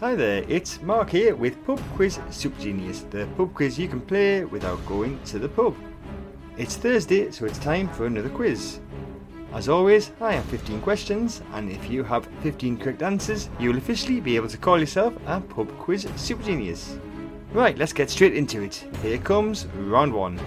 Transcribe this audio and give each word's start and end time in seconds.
Hi 0.00 0.14
there, 0.14 0.44
it's 0.46 0.82
Mark 0.82 1.08
here 1.08 1.34
with 1.34 1.64
Pub 1.64 1.80
Quiz 1.94 2.20
Super 2.28 2.60
Genius, 2.60 3.06
the 3.08 3.26
pub 3.34 3.54
quiz 3.54 3.78
you 3.78 3.88
can 3.88 4.02
play 4.02 4.44
without 4.44 4.84
going 4.84 5.18
to 5.24 5.38
the 5.38 5.48
pub. 5.48 5.74
It's 6.58 6.76
Thursday, 6.76 7.30
so 7.30 7.46
it's 7.46 7.58
time 7.58 7.88
for 7.88 8.04
another 8.04 8.28
quiz. 8.28 8.80
As 9.54 9.70
always, 9.70 10.12
I 10.20 10.34
have 10.34 10.44
15 10.44 10.82
questions, 10.82 11.40
and 11.54 11.70
if 11.70 11.88
you 11.88 12.04
have 12.04 12.28
15 12.42 12.76
correct 12.76 13.02
answers, 13.02 13.48
you 13.58 13.70
will 13.70 13.78
officially 13.78 14.20
be 14.20 14.36
able 14.36 14.48
to 14.48 14.58
call 14.58 14.78
yourself 14.78 15.14
a 15.24 15.40
Pub 15.40 15.70
Quiz 15.78 16.06
Super 16.16 16.42
Genius. 16.42 16.98
Right, 17.54 17.78
let's 17.78 17.94
get 17.94 18.10
straight 18.10 18.34
into 18.34 18.60
it. 18.60 18.86
Here 19.00 19.16
comes 19.16 19.64
round 19.64 20.12
one. 20.12 20.38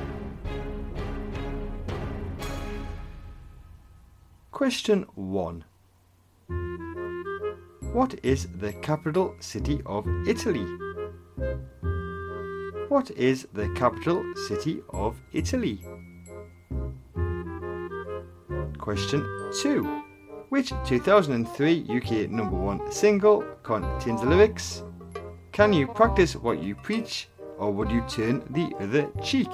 Question 4.51 5.07
1 5.15 5.65
What 7.93 8.19
is 8.21 8.47
the 8.59 8.71
capital 8.73 9.35
city 9.39 9.81
of 9.87 10.07
Italy? 10.27 10.63
What 12.87 13.09
is 13.11 13.47
the 13.53 13.67
capital 13.69 14.23
city 14.47 14.83
of 14.91 15.19
Italy? 15.33 15.83
Question 18.77 19.25
2 19.61 20.01
Which 20.49 20.71
2003 20.85 21.85
UK 21.89 22.29
number 22.29 22.55
1 22.55 22.91
single 22.91 23.43
contains 23.63 24.21
the 24.21 24.27
lyrics 24.27 24.83
Can 25.51 25.73
you 25.73 25.87
practice 25.87 26.35
what 26.35 26.61
you 26.61 26.75
preach 26.75 27.27
or 27.57 27.73
would 27.73 27.89
you 27.89 28.03
turn 28.07 28.43
the 28.51 28.71
other 28.79 29.09
cheek? 29.23 29.49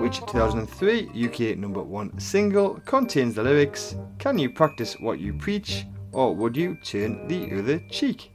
Which 0.00 0.20
2003 0.26 1.10
UK 1.26 1.58
number 1.58 1.82
1 1.82 2.18
single 2.18 2.80
contains 2.86 3.34
the 3.34 3.42
lyrics 3.42 3.96
Can 4.18 4.38
you 4.38 4.50
practice 4.50 4.94
what 5.00 5.18
you 5.18 5.32
preach 5.34 5.86
or 6.12 6.34
would 6.34 6.56
you 6.56 6.76
turn 6.76 7.26
the 7.28 7.58
other 7.58 7.80
cheek? 7.90 8.32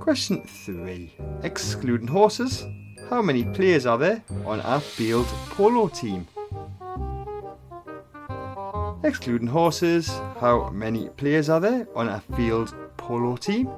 Question 0.00 0.42
3. 0.44 1.14
Excluding 1.44 2.08
horses, 2.08 2.64
how 3.08 3.22
many 3.22 3.44
players 3.44 3.86
are 3.86 3.98
there 3.98 4.22
on 4.44 4.60
a 4.60 4.80
field 4.80 5.26
polo 5.50 5.88
team? 5.88 6.26
Excluding 9.04 9.48
horses, 9.48 10.08
how 10.40 10.70
many 10.70 11.08
players 11.10 11.48
are 11.48 11.60
there 11.60 11.86
on 11.94 12.08
a 12.08 12.20
field 12.36 12.74
polo 12.96 13.36
team? 13.36 13.68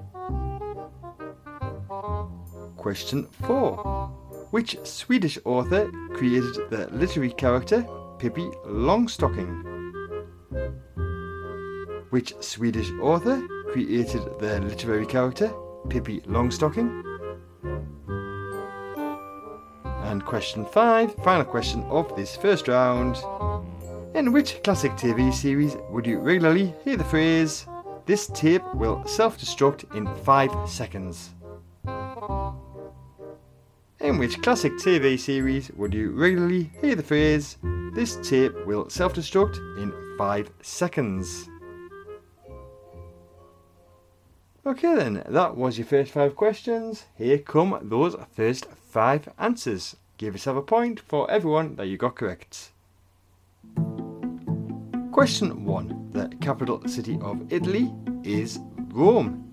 Question 2.77 3.27
4. 3.43 4.24
Which 4.55 4.77
Swedish 4.85 5.37
author 5.45 5.91
created 6.13 6.71
the 6.71 6.89
literary 6.93 7.33
character 7.33 7.85
Pippi 8.21 8.49
Longstocking? 8.65 9.51
Which 12.11 12.35
Swedish 12.39 12.89
author 13.03 13.45
created 13.73 14.23
the 14.39 14.61
literary 14.61 15.07
character 15.07 15.53
Pippi 15.89 16.21
Longstocking? 16.21 17.03
And 20.05 20.25
question 20.25 20.65
5, 20.67 21.17
final 21.25 21.45
question 21.45 21.83
of 21.91 22.15
this 22.15 22.37
first 22.37 22.69
round. 22.69 23.17
In 24.15 24.31
which 24.31 24.63
classic 24.63 24.93
TV 24.93 25.35
series 25.35 25.77
would 25.91 26.07
you 26.07 26.21
regularly 26.21 26.73
hear 26.85 26.97
the 26.97 27.03
phrase, 27.03 27.67
This 28.07 28.29
tape 28.29 28.63
will 28.73 29.05
self 29.05 29.37
destruct 29.37 29.93
in 29.97 30.07
5 30.23 30.71
seconds? 30.71 31.35
In 34.05 34.19
which 34.19 34.43
classic 34.43 34.75
TV 34.75 35.19
series 35.19 35.71
would 35.71 35.95
you 35.95 36.11
regularly 36.11 36.71
hear 36.83 36.95
the 36.95 37.03
phrase, 37.03 37.57
This 37.95 38.17
tape 38.17 38.53
will 38.67 38.91
self 38.91 39.15
destruct 39.15 39.57
in 39.79 39.95
5 40.19 40.51
seconds? 40.61 41.49
Okay, 44.67 44.95
then, 44.95 45.23
that 45.27 45.57
was 45.57 45.79
your 45.79 45.87
first 45.87 46.13
five 46.13 46.37
questions. 46.37 47.07
Here 47.17 47.39
come 47.39 47.79
those 47.81 48.15
first 48.31 48.67
five 48.67 49.27
answers. 49.39 49.97
Give 50.19 50.35
yourself 50.35 50.59
a 50.59 50.63
point 50.63 51.01
for 51.01 51.31
everyone 51.31 51.77
that 51.77 51.87
you 51.87 51.97
got 51.97 52.15
correct. 52.15 52.73
Question 55.13 55.65
1 55.65 56.11
The 56.13 56.29
capital 56.43 56.87
city 56.87 57.19
of 57.23 57.51
Italy 57.51 57.91
is 58.23 58.59
Rome. 58.93 59.49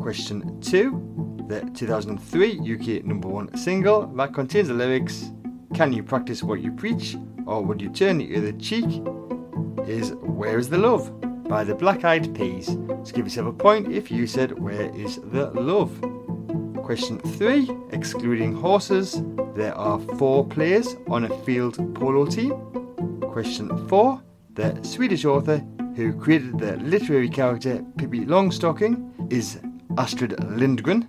Question 0.00 0.58
2 0.62 1.25
the 1.48 1.60
2003 1.74 2.58
UK 2.58 3.04
number 3.04 3.28
one 3.28 3.56
single 3.56 4.06
that 4.16 4.34
contains 4.34 4.68
the 4.68 4.74
lyrics 4.74 5.30
Can 5.74 5.92
you 5.92 6.02
practice 6.02 6.42
what 6.42 6.60
you 6.60 6.72
preach 6.72 7.16
or 7.46 7.62
would 7.62 7.80
you 7.80 7.90
turn 7.90 8.18
the 8.18 8.36
other 8.36 8.52
cheek? 8.52 8.86
is 9.86 10.12
Where 10.14 10.58
is 10.58 10.68
the 10.68 10.78
Love 10.78 11.10
by 11.48 11.62
the 11.62 11.74
Black 11.74 12.04
Eyed 12.04 12.34
Peas. 12.34 12.66
So 12.66 13.12
give 13.12 13.26
yourself 13.26 13.46
a 13.48 13.52
point 13.52 13.92
if 13.92 14.10
you 14.10 14.26
said 14.26 14.58
Where 14.58 14.94
is 14.96 15.16
the 15.16 15.50
Love? 15.52 15.92
Question 16.82 17.18
3 17.18 17.70
Excluding 17.92 18.54
horses, 18.54 19.22
there 19.54 19.74
are 19.76 19.98
four 20.18 20.44
players 20.44 20.96
on 21.08 21.24
a 21.24 21.38
field 21.44 21.76
polo 21.94 22.26
team. 22.26 22.52
Question 23.20 23.86
4 23.88 24.20
The 24.54 24.82
Swedish 24.82 25.24
author 25.24 25.64
who 25.94 26.12
created 26.12 26.58
the 26.58 26.76
literary 26.78 27.28
character 27.28 27.84
Pippi 27.96 28.26
Longstocking 28.26 29.32
is 29.32 29.58
Astrid 29.98 30.42
Lindgren. 30.44 31.02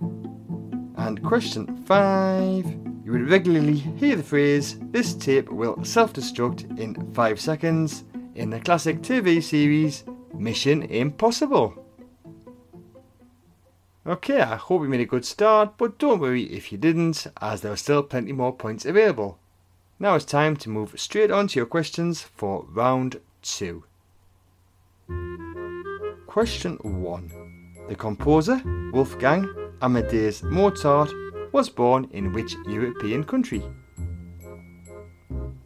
And 0.98 1.22
question 1.22 1.84
five. 1.84 2.66
You 3.04 3.12
would 3.12 3.30
regularly 3.30 3.76
hear 3.76 4.16
the 4.16 4.22
phrase, 4.22 4.78
this 4.90 5.14
tape 5.14 5.48
will 5.48 5.82
self 5.84 6.12
destruct 6.12 6.78
in 6.78 7.10
5 7.14 7.40
seconds 7.40 8.04
in 8.34 8.50
the 8.50 8.60
classic 8.60 9.00
TV 9.00 9.42
series 9.42 10.04
Mission 10.34 10.82
Impossible. 10.82 11.72
Okay, 14.06 14.40
I 14.40 14.56
hope 14.56 14.82
you 14.82 14.88
made 14.88 15.00
a 15.00 15.06
good 15.06 15.24
start, 15.24 15.78
but 15.78 15.98
don't 15.98 16.20
worry 16.20 16.42
if 16.44 16.72
you 16.72 16.78
didn't, 16.78 17.26
as 17.40 17.60
there 17.60 17.72
are 17.72 17.76
still 17.76 18.02
plenty 18.02 18.32
more 18.32 18.52
points 18.52 18.84
available. 18.84 19.38
Now 19.98 20.16
it's 20.16 20.24
time 20.24 20.56
to 20.56 20.68
move 20.68 20.98
straight 21.00 21.30
on 21.30 21.46
to 21.48 21.58
your 21.60 21.66
questions 21.66 22.22
for 22.22 22.66
round 22.68 23.20
2. 23.42 23.84
Question 26.26 26.76
1. 26.82 27.86
The 27.88 27.94
composer, 27.94 28.60
Wolfgang 28.92 29.67
Amadeus 29.80 30.42
Mozart 30.42 31.12
was 31.52 31.68
born 31.68 32.08
in 32.10 32.32
which 32.32 32.56
European 32.66 33.22
country? 33.22 33.62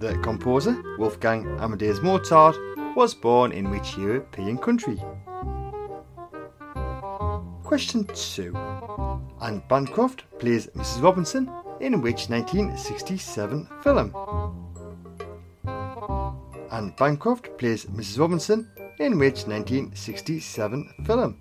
The 0.00 0.18
composer 0.18 0.76
Wolfgang 0.98 1.46
Amadeus 1.60 2.02
Mozart 2.02 2.56
was 2.94 3.14
born 3.14 3.52
in 3.52 3.70
which 3.70 3.96
European 3.96 4.58
country? 4.58 5.00
Question 7.64 8.04
2. 8.12 8.54
Anne 9.40 9.62
Bancroft 9.70 10.24
plays 10.38 10.66
Mrs. 10.76 11.02
Robinson 11.02 11.50
in 11.80 12.02
which 12.02 12.28
1967 12.28 13.66
film? 13.82 14.14
Anne 16.70 16.94
Bancroft 16.98 17.56
plays 17.56 17.86
Mrs. 17.86 18.18
Robinson 18.18 18.70
in 18.98 19.18
which 19.18 19.46
1967 19.46 20.94
film? 21.06 21.38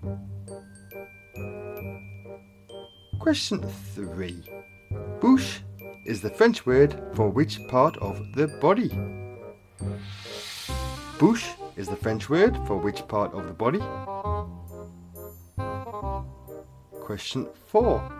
Question 3.22 3.62
3. 3.94 4.42
Bouche 5.20 5.60
is 6.04 6.20
the 6.22 6.30
French 6.30 6.66
word 6.66 7.00
for 7.14 7.28
which 7.28 7.60
part 7.68 7.96
of 7.98 8.20
the 8.34 8.48
body? 8.60 8.88
Bouche 11.20 11.46
is 11.76 11.86
the 11.86 11.94
French 11.94 12.28
word 12.28 12.58
for 12.66 12.78
which 12.78 13.06
part 13.06 13.32
of 13.32 13.46
the 13.46 13.52
body? 13.52 13.78
Question 17.00 17.46
4. 17.68 18.12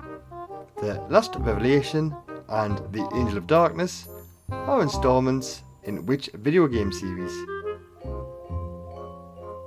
The 0.80 1.04
Last 1.10 1.34
Revelation 1.34 2.14
and 2.48 2.78
The 2.92 3.04
Angel 3.16 3.38
of 3.38 3.48
Darkness 3.48 4.06
are 4.50 4.82
installments 4.82 5.64
in 5.82 6.06
which 6.06 6.30
video 6.34 6.68
game 6.68 6.92
series? 6.92 7.32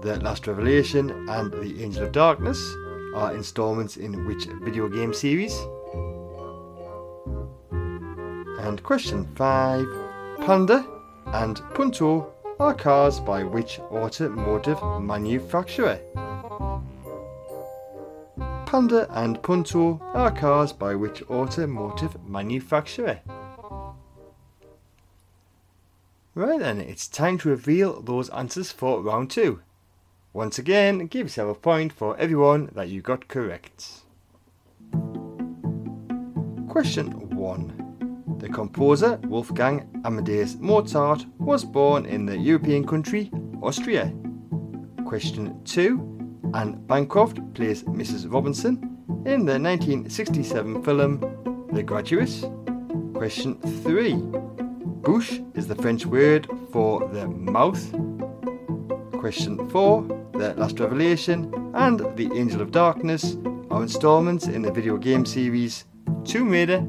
The 0.02 0.18
Last 0.24 0.48
Revelation 0.48 1.28
and 1.28 1.52
The 1.52 1.84
Angel 1.84 2.04
of 2.04 2.14
Darkness 2.14 2.58
are 3.16 3.34
installments 3.34 3.98
in 3.98 4.26
which 4.26 4.46
video 4.62 4.90
game 4.90 5.14
series? 5.14 5.58
And 8.60 8.84
question 8.84 9.26
5 9.36 9.88
Panda 10.46 10.86
and 11.28 11.62
Punto 11.74 12.34
are 12.60 12.74
cars 12.74 13.20
by 13.20 13.44
which 13.44 13.80
automotive 13.80 14.82
manufacturer? 15.02 16.00
Panda 18.66 19.08
and 19.12 19.42
Punto 19.42 20.02
are 20.14 20.32
cars 20.32 20.74
by 20.74 20.96
which 20.96 21.22
automotive 21.24 22.18
manufacturer? 22.28 23.22
Right 26.34 26.60
then, 26.60 26.82
it's 26.82 27.08
time 27.08 27.38
to 27.40 27.50
reveal 27.50 28.02
those 28.02 28.30
answers 28.30 28.72
for 28.72 29.02
round 29.02 29.32
2. 29.32 29.62
Once 30.36 30.60
again, 30.60 31.08
give 31.08 31.28
yourself 31.28 31.56
a 31.56 31.58
point 31.62 31.94
for 31.94 32.18
everyone 32.18 32.70
that 32.76 32.90
you 32.90 33.02
got 33.02 33.26
correct. 33.30 34.02
Question 36.68 37.30
1. 37.38 38.36
The 38.40 38.50
composer 38.50 39.18
Wolfgang 39.30 39.88
Amadeus 40.04 40.58
Mozart 40.60 41.26
was 41.40 41.64
born 41.64 42.06
in 42.06 42.26
the 42.26 42.38
European 42.38 42.86
country 42.86 43.32
Austria. 43.64 44.14
Question 45.06 45.58
2 45.64 46.52
Anne 46.54 46.86
Bancroft 46.86 47.40
plays 47.54 47.84
Mrs. 47.84 48.30
Robinson 48.30 48.74
in 49.26 49.46
the 49.46 49.58
1967 49.58 50.84
film 50.84 51.68
The 51.72 51.82
Graduate. 51.82 52.44
Question 53.14 53.58
3 53.84 54.16
Bouche 55.02 55.40
is 55.56 55.66
the 55.66 55.76
French 55.76 56.06
word 56.06 56.46
for 56.74 57.08
the 57.08 57.26
mouth. 57.26 57.90
Question 59.18 59.70
4 59.70 60.25
The 60.38 60.54
Last 60.58 60.82
Revelation 60.82 61.72
and 61.76 62.00
The 62.18 62.30
Angel 62.36 62.60
of 62.60 62.72
Darkness 62.72 63.38
are 63.72 63.82
installments 63.82 64.48
in 64.48 64.62
the 64.62 64.72
video 64.72 64.98
game 64.98 65.26
series 65.26 65.86
Tomb 66.26 66.50
Raider. 66.50 66.86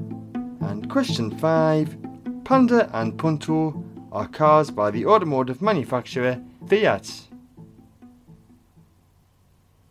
And 0.63 0.91
question 0.91 1.31
5 1.39 1.97
Panda 2.43 2.91
and 2.93 3.17
Punto 3.17 3.85
are 4.11 4.27
cars 4.27 4.73
by 4.73 4.91
the 4.91 5.07
automotive 5.07 5.63
manufacturer 5.63 6.43
Fiat. 6.67 7.29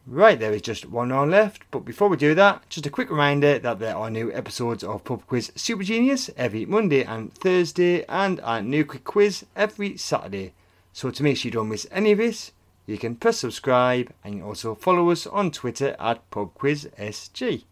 Right, 0.05 0.37
there 0.37 0.51
is 0.51 0.61
just 0.61 0.89
one 0.89 1.11
round 1.11 1.31
left, 1.31 1.63
but 1.71 1.85
before 1.85 2.09
we 2.09 2.17
do 2.17 2.35
that, 2.35 2.67
just 2.67 2.85
a 2.85 2.89
quick 2.89 3.09
reminder 3.09 3.57
that 3.57 3.79
there 3.79 3.95
are 3.95 4.09
new 4.09 4.33
episodes 4.33 4.83
of 4.83 5.05
Pub 5.05 5.25
Quiz 5.27 5.53
Super 5.55 5.83
Genius 5.83 6.29
every 6.35 6.65
Monday 6.65 7.05
and 7.05 7.33
Thursday, 7.33 8.03
and 8.09 8.41
a 8.43 8.61
new 8.61 8.83
quick 8.83 9.05
quiz 9.05 9.45
every 9.55 9.95
Saturday. 9.95 10.53
So 10.91 11.09
to 11.09 11.23
make 11.23 11.37
sure 11.37 11.47
you 11.47 11.53
don't 11.53 11.69
miss 11.69 11.87
any 11.89 12.11
of 12.11 12.17
this, 12.17 12.51
you 12.85 12.97
can 12.97 13.15
press 13.15 13.39
subscribe 13.39 14.11
and 14.23 14.43
also 14.43 14.75
follow 14.75 15.09
us 15.09 15.25
on 15.27 15.51
Twitter 15.51 15.95
at 15.99 16.29
PubQuizSG. 16.31 17.63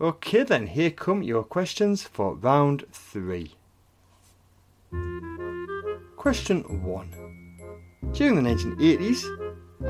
Okay 0.00 0.42
then, 0.44 0.68
here 0.68 0.90
come 0.90 1.22
your 1.22 1.42
questions 1.42 2.04
for 2.04 2.34
round 2.34 2.84
3. 2.92 3.54
Question 6.16 6.82
1. 6.82 7.30
During 8.12 8.36
the 8.36 8.42
1980s, 8.42 9.24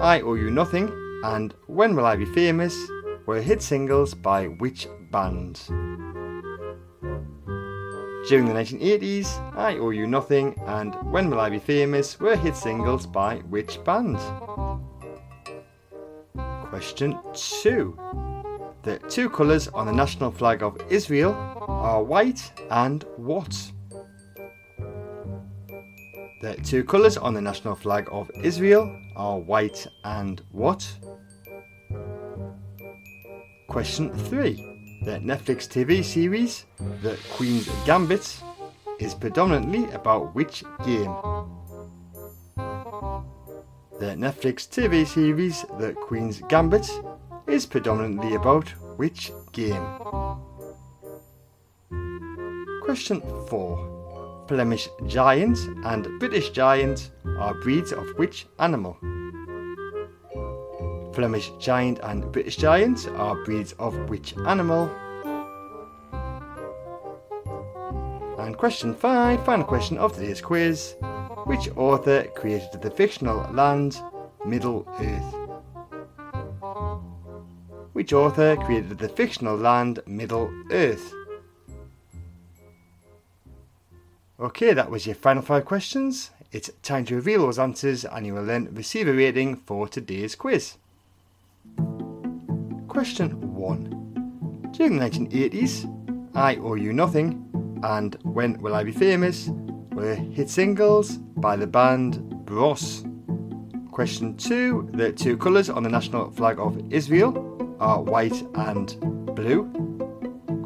I 0.01 0.21
Owe 0.21 0.35
You 0.35 0.51
Nothing 0.51 0.91
and 1.25 1.55
When 1.67 1.95
Will 1.95 2.07
I 2.07 2.17
Be 2.17 2.25
Famous 2.25 2.77
were 3.27 3.41
hit 3.41 3.63
singles 3.63 4.15
by 4.15 4.47
which 4.47 4.89
band? 5.11 5.61
During 8.31 8.47
the 8.47 8.55
1980s, 8.55 9.57
I 9.57 9.77
Owe 9.79 9.91
You 9.91 10.07
Nothing 10.07 10.55
and 10.69 10.95
When 11.11 11.31
Will 11.31 11.41
I 11.41 11.51
Be 11.51 11.59
Famous 11.59 12.21
were 12.21 12.37
hit 12.37 12.55
singles 12.55 13.05
by 13.05 13.39
which 13.39 13.83
band? 13.83 14.19
Question 16.63 17.19
2. 17.35 17.99
The 18.85 19.01
two 19.09 19.29
colours 19.31 19.67
on 19.67 19.87
the 19.87 19.93
national 19.93 20.31
flag 20.31 20.63
of 20.63 20.81
Israel 20.89 21.33
are 21.67 22.05
white 22.05 22.53
and 22.71 23.05
what? 23.17 23.53
The 26.41 26.55
two 26.63 26.85
colours 26.85 27.17
on 27.17 27.35
the 27.35 27.43
national 27.43 27.75
flag 27.75 28.09
of 28.13 28.31
Israel 28.45 28.97
are 29.17 29.41
white 29.41 29.89
and 30.05 30.41
what? 30.53 30.89
Question 33.67 34.17
3. 34.17 34.70
The 35.03 35.13
Netflix 35.13 35.67
TV 35.67 36.05
series, 36.05 36.67
The 37.01 37.17
Queen's 37.33 37.67
Gambit, 37.87 38.43
is 38.99 39.15
predominantly 39.15 39.91
about 39.93 40.35
which 40.35 40.63
game? 40.85 41.15
The 43.99 44.15
Netflix 44.15 44.69
TV 44.69 45.07
series, 45.07 45.65
The 45.79 45.95
Queen's 45.95 46.43
Gambit, 46.49 46.87
is 47.47 47.65
predominantly 47.65 48.35
about 48.35 48.69
which 48.99 49.33
game? 49.53 49.87
Question 52.83 53.23
4. 53.49 54.45
Flemish 54.49 54.87
Giant 55.07 55.59
and 55.85 56.19
British 56.19 56.51
Giant 56.51 57.11
are 57.39 57.55
breeds 57.55 57.93
of 57.93 58.07
which 58.19 58.47
animal? 58.59 58.99
Flemish 61.21 61.51
Giant 61.59 61.99
and 62.03 62.33
British 62.33 62.57
Giant 62.57 63.07
are 63.09 63.35
breeds 63.45 63.73
of 63.73 64.09
which 64.09 64.35
animal? 64.47 64.91
And 68.39 68.57
question 68.57 68.95
5, 68.95 69.45
final 69.45 69.67
question 69.67 69.99
of 69.99 70.15
today's 70.15 70.41
quiz. 70.41 70.95
Which 71.45 71.69
author 71.77 72.23
created 72.35 72.81
the 72.81 72.91
fictional 72.91 73.47
land 73.53 74.01
Middle 74.47 74.89
Earth? 74.99 75.35
Which 77.93 78.15
author 78.15 78.57
created 78.57 78.97
the 78.97 79.11
fictional 79.11 79.59
land 79.59 80.01
Middle 80.07 80.51
Earth? 80.71 81.13
Okay, 84.41 84.73
that 84.73 84.91
was 84.91 85.05
your 85.05 85.17
final 85.17 85.43
five 85.43 85.67
questions. 85.67 86.31
It's 86.51 86.71
time 86.83 87.05
to 87.05 87.15
reveal 87.15 87.43
those 87.43 87.59
answers 87.59 88.07
and 88.07 88.25
you 88.25 88.33
will 88.33 88.47
then 88.47 88.75
receive 88.75 89.07
a 89.07 89.13
rating 89.13 89.57
for 89.57 89.87
today's 89.87 90.35
quiz. 90.35 90.79
Question 92.91 93.55
1. 93.55 94.73
During 94.73 94.99
the 94.99 95.09
1980s, 95.09 95.87
I 96.35 96.57
Owe 96.57 96.75
You 96.75 96.93
Nothing 96.93 97.49
and 97.85 98.17
When 98.25 98.61
Will 98.61 98.75
I 98.75 98.83
Be 98.83 98.91
Famous 98.91 99.49
were 99.93 100.17
hit 100.17 100.51
singles 100.51 101.19
by 101.37 101.55
the 101.55 101.69
band 101.69 102.19
Bros. 102.45 103.05
Question 103.93 104.37
2. 104.37 104.91
The 104.95 105.13
two 105.13 105.37
colours 105.37 105.71
on 105.71 105.85
the 105.85 105.89
national 105.89 106.33
flag 106.33 106.59
of 106.59 106.83
Israel 106.93 107.77
are 107.79 108.03
white 108.03 108.43
and 108.57 108.99
blue. 109.37 109.71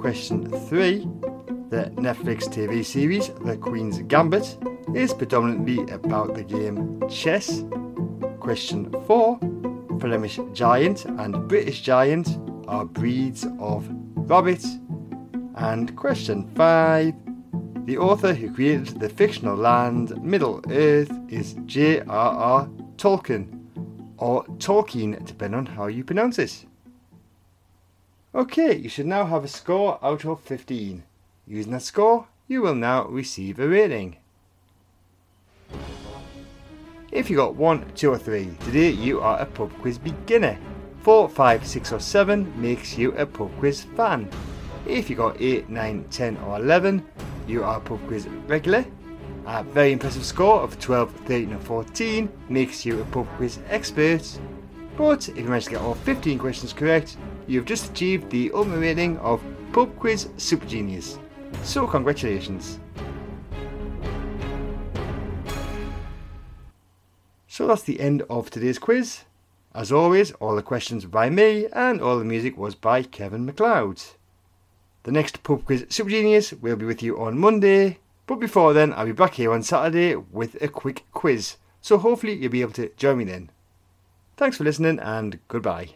Question 0.01 0.49
3. 0.49 1.01
The 1.69 1.93
Netflix 1.97 2.49
TV 2.49 2.83
series 2.83 3.29
The 3.45 3.59
Queen's 3.59 3.99
Gambit 3.99 4.57
is 4.95 5.13
predominantly 5.13 5.81
about 5.93 6.35
the 6.35 6.43
game 6.43 7.07
chess. 7.11 7.65
Question 8.41 8.91
4 9.07 9.39
Flemish 10.05 10.39
giant 10.53 11.07
and 11.07 11.49
British 11.49 11.81
giant 11.81 12.39
are 12.69 12.85
breeds 12.85 13.47
of 13.59 13.89
rabbit. 14.15 14.63
And 15.57 15.97
question 15.97 16.47
5. 16.55 17.15
The 17.87 17.97
author 17.97 18.35
who 18.35 18.53
created 18.53 19.01
the 19.01 19.09
fictional 19.09 19.57
land 19.57 20.23
Middle 20.23 20.61
Earth 20.69 21.11
is 21.31 21.57
J.R.R. 21.65 22.69
Tolkien, 22.99 23.65
or 24.19 24.45
Tolkien, 24.59 25.25
depending 25.25 25.61
on 25.61 25.67
how 25.67 25.87
you 25.87 26.05
pronounce 26.05 26.39
it. 26.39 26.67
Okay, 28.35 28.77
you 28.77 28.91
should 28.91 29.07
now 29.07 29.25
have 29.25 29.43
a 29.43 29.49
score 29.49 29.99
out 30.03 30.27
of 30.27 30.43
15. 30.43 31.03
Using 31.47 31.73
that 31.73 31.81
score, 31.81 32.27
you 32.47 32.61
will 32.61 32.75
now 32.75 33.07
receive 33.07 33.59
a 33.59 33.67
rating. 33.67 34.19
If 37.15 37.31
you 37.31 37.37
got 37.37 37.55
1, 37.55 37.93
2 37.95 38.11
or 38.11 38.19
3, 38.19 38.57
today 38.65 38.91
you 38.91 39.21
are 39.21 39.39
a 39.39 39.47
pub 39.47 39.73
quiz 39.81 39.99
beginner. 39.99 40.59
4, 41.03 41.29
5, 41.29 41.65
6 41.65 41.93
or 41.93 42.01
7 42.01 42.61
makes 42.61 42.99
you 42.99 43.13
a 43.13 43.25
pub 43.25 43.57
quiz 43.61 43.85
fan. 43.85 44.29
If 44.85 45.09
you 45.09 45.15
got 45.15 45.41
8, 45.41 45.69
9, 45.69 46.07
10 46.11 46.37
or 46.39 46.57
11, 46.59 47.07
you 47.47 47.63
are 47.63 47.77
a 47.77 47.81
pub 47.81 48.05
quiz 48.09 48.27
regular. 48.49 48.85
A 49.47 49.63
very 49.63 49.93
impressive 49.93 50.25
score 50.25 50.61
of 50.61 50.81
12, 50.81 51.13
13 51.25 51.53
or 51.53 51.61
14 51.61 52.29
makes 52.49 52.85
you 52.85 53.01
a 53.01 53.05
pub 53.05 53.29
quiz 53.37 53.61
expert. 53.69 54.41
But 54.97 55.29
if 55.29 55.39
you 55.39 55.45
manage 55.45 55.67
to 55.67 55.71
get 55.71 55.83
all 55.83 55.95
15 55.95 56.37
questions 56.37 56.73
correct, 56.73 57.17
you've 57.47 57.65
just 57.65 57.93
achieved 57.93 58.29
the 58.29 58.51
ultimate 58.53 58.81
rating 58.81 59.19
of 59.19 59.41
Pub 59.73 59.97
Quiz 60.01 60.31
Super 60.37 60.67
Genius. 60.67 61.21
So 61.63 61.87
congratulations. 61.87 62.81
So 67.55 67.69
that's 67.69 67.85
the 67.85 68.01
end 68.01 68.23
of 68.29 68.51
today's 68.51 68.81
quiz. 68.81 69.21
As 69.73 69.93
always, 69.93 70.33
all 70.41 70.57
the 70.57 70.61
questions 70.61 71.05
by 71.05 71.31
me 71.31 71.69
and 71.73 72.01
all 72.01 72.19
the 72.19 72.25
music 72.25 72.59
was 72.59 72.75
by 72.75 73.05
Kevin 73.05 73.47
MacLeod. 73.47 74.03
The 75.05 75.13
next 75.13 75.45
Pub 75.45 75.65
Quiz 75.65 75.87
Super 75.89 76.11
Genius 76.11 76.53
will 76.53 76.75
be 76.75 76.85
with 76.85 77.01
you 77.01 77.17
on 77.17 77.39
Monday, 77.39 78.01
but 78.27 78.41
before 78.41 78.73
then, 78.73 78.93
I'll 78.93 79.07
be 79.07 79.13
back 79.13 79.35
here 79.35 79.53
on 79.53 79.63
Saturday 79.63 80.17
with 80.17 80.61
a 80.61 80.67
quick 80.67 81.05
quiz. 81.13 81.57
So 81.81 81.97
hopefully, 81.97 82.33
you'll 82.33 82.51
be 82.51 82.63
able 82.63 82.73
to 82.73 82.91
join 82.97 83.19
me 83.19 83.25
then. 83.25 83.53
Thanks 84.37 84.57
for 84.57 84.65
listening 84.65 84.99
and 84.99 85.39
goodbye. 85.47 85.91